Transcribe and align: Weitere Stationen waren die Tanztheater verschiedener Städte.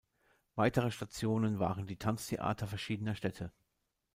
Weitere 0.55 0.89
Stationen 0.89 1.59
waren 1.59 1.85
die 1.85 1.97
Tanztheater 1.99 2.65
verschiedener 2.65 3.13
Städte. 3.13 3.51